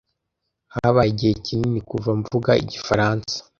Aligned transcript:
Habaye 0.73 1.09
igihe 1.13 1.33
kinini 1.45 1.79
kuva 1.89 2.09
mvuga 2.19 2.51
Igifaransa. 2.63 3.35